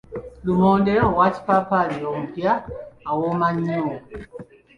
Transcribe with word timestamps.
Lumonde 0.45 0.93
owa 1.07 1.27
kipaapaali 1.35 1.97
omupya 2.11 2.53
awooma 3.09 3.47
nnyo. 3.55 3.95